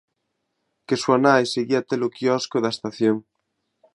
Que 0.87 0.95
súa 1.03 1.17
nai 1.25 1.43
seguía 1.53 1.79
a 1.81 1.85
ter 1.89 2.01
o 2.07 2.09
quiosco 2.15 2.57
da 2.63 2.73
estación. 2.75 3.17